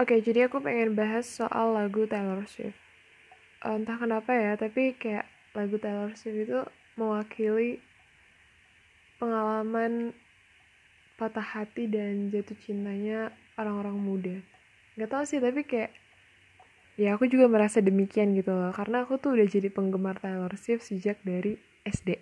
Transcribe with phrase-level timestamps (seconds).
[0.00, 2.72] Oke, jadi aku pengen bahas soal lagu Taylor Swift.
[3.60, 6.60] Eh, Entah kenapa ya, tapi kayak lagu Taylor Swift itu
[6.96, 7.76] mewakili
[9.20, 10.16] pengalaman
[11.20, 14.36] patah hati dan jatuh cintanya orang-orang muda.
[14.96, 15.92] Gak tau sih, tapi kayak
[16.96, 18.72] ya aku juga merasa demikian gitu loh.
[18.72, 22.16] Karena aku tuh udah jadi penggemar Taylor Swift sejak dari SD.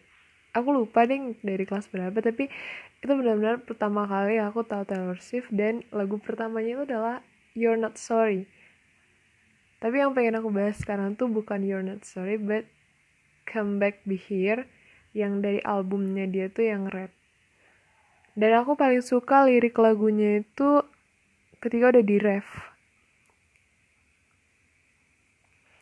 [0.59, 2.50] Aku lupa deh dari kelas berapa, tapi
[2.98, 7.23] itu benar-benar pertama kali aku tahu Taylor Swift dan lagu pertamanya itu adalah
[7.55, 8.46] You're Not Sorry.
[9.81, 12.68] Tapi yang pengen aku bahas sekarang tuh bukan You're Not Sorry, but
[13.49, 14.68] Come Back Be Here
[15.17, 17.11] yang dari albumnya dia tuh yang rap.
[18.39, 20.86] Dan aku paling suka lirik lagunya itu
[21.58, 22.46] ketika udah di ref.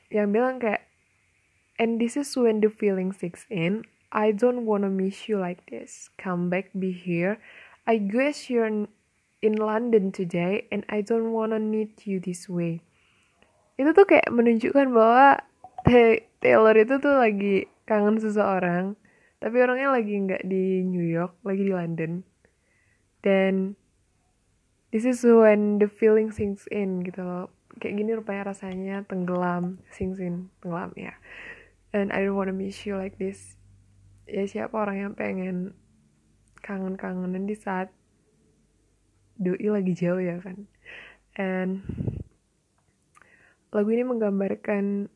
[0.08, 0.88] Yang bilang kayak,
[1.78, 3.86] And this is when the feeling sinks in.
[4.10, 6.10] I don't wanna miss you like this.
[6.16, 7.38] Come back, be here.
[7.86, 8.88] I guess you're
[9.38, 12.82] in London today and I don't wanna need you this way.
[13.78, 15.38] Itu tuh kayak menunjukkan bahwa
[16.42, 18.98] Taylor itu tuh lagi kangen seseorang,
[19.38, 22.26] tapi orangnya lagi nggak di New York, lagi di London.
[23.22, 23.78] Dan
[24.90, 27.46] this is when the feeling sinks in gitu loh.
[27.78, 31.14] Kayak gini rupanya rasanya tenggelam, sinks in, tenggelam ya.
[31.94, 33.54] And I don't wanna miss you like this.
[34.26, 35.78] Ya siapa orang yang pengen
[36.60, 37.94] kangen-kangenan di saat
[39.38, 40.66] doi lagi jauh ya kan.
[41.38, 41.86] And
[43.70, 45.08] lagu ini menggambarkan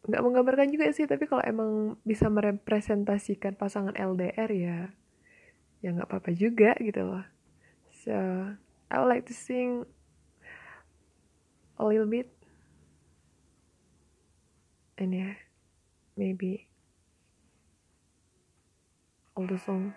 [0.00, 4.78] nggak menggambarkan juga sih tapi kalau emang bisa merepresentasikan pasangan LDR ya
[5.84, 7.24] ya nggak apa-apa juga gitu loh.
[7.92, 8.16] So
[8.90, 9.84] I would like to sing
[11.76, 12.32] a little bit.
[14.96, 15.36] And yeah
[16.20, 16.68] maybe
[19.34, 19.96] all the song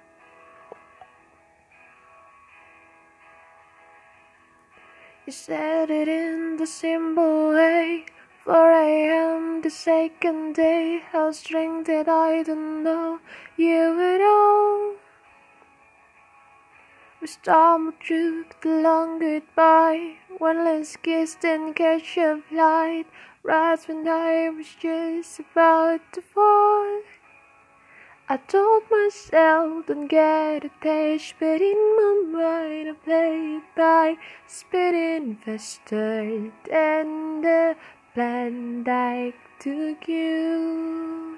[5.25, 8.05] You said it in the simple way.
[8.43, 9.61] 4 a.m.
[9.61, 11.01] the second day.
[11.13, 13.19] How strange that I don't know
[13.55, 14.95] you at all.
[17.21, 20.17] We stumbled through the long goodbye.
[20.39, 23.07] One last kiss, then catch a flight.
[23.43, 27.01] Right when I was just about to fall.
[28.33, 34.17] I told myself don't get attached, but in my mind I play it by
[34.47, 37.75] spinning faster than the
[38.87, 41.37] I took you.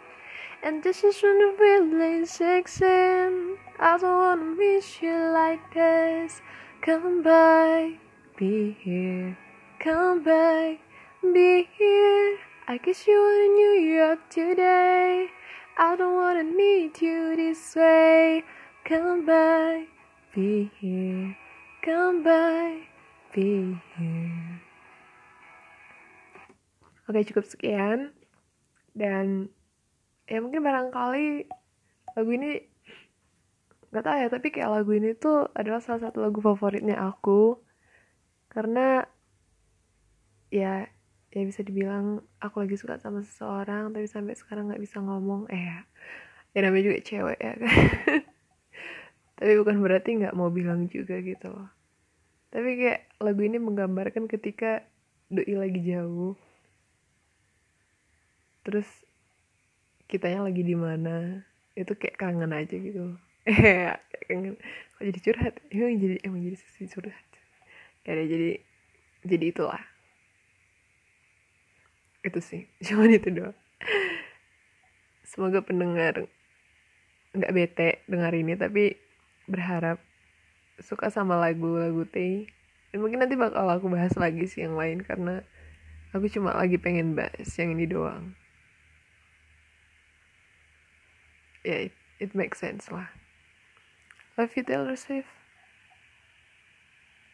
[0.64, 3.58] And this is when the feeling sinks in.
[3.78, 6.42] I don't wanna miss you like this.
[6.82, 7.92] Come back,
[8.38, 9.38] be here.
[9.82, 10.80] Come back,
[11.22, 12.38] be here.
[12.70, 15.35] I guess you in New York today.
[15.76, 18.48] I don't wanna need you this way.
[18.88, 19.92] Come back,
[20.32, 21.36] be here.
[21.84, 22.88] Come back,
[23.36, 24.64] be here.
[27.12, 28.16] Oke cukup sekian
[28.96, 29.52] dan
[30.32, 31.52] ya mungkin barangkali
[32.16, 32.64] lagu ini
[33.92, 37.60] nggak tahu ya tapi kayak lagu ini tuh adalah salah satu lagu favoritnya aku
[38.48, 39.04] karena
[40.56, 40.88] ya
[41.36, 45.52] ya bisa dibilang aku lagi suka sama seseorang tapi sampai sekarang nggak bisa ngomong.
[45.52, 45.80] Eh ya,
[46.56, 47.72] ya namanya juga cewek ya kan?
[49.38, 51.68] Tapi bukan berarti nggak mau bilang juga gitu loh.
[52.56, 54.88] Tapi kayak lagu ini menggambarkan ketika
[55.28, 56.40] doi lagi jauh.
[58.64, 58.88] Terus
[60.08, 61.44] kitanya lagi di mana?
[61.76, 63.94] Itu kayak kangen aja gitu eh
[64.30, 64.58] kangen.
[64.98, 65.54] Kok jadi curhat?
[65.70, 67.28] Emang jadi emang jadi sesi curhat?
[68.06, 68.62] Ya jadi
[69.26, 69.82] jadi itulah
[72.26, 72.62] itu sih.
[72.86, 73.58] Cuman itu doang.
[75.26, 76.26] Semoga pendengar
[77.36, 78.96] nggak bete dengar ini tapi
[79.52, 80.00] berharap
[80.80, 82.48] suka sama lagu-lagu T
[82.96, 85.44] dan mungkin nanti bakal aku bahas lagi sih yang lain karena
[86.16, 88.40] aku cuma lagi pengen bahas yang ini doang.
[91.68, 93.12] Ya yeah, it, it makes sense lah.
[94.40, 95.35] Love you Taylor Swift